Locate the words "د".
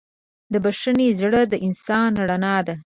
0.51-0.53, 1.47-1.53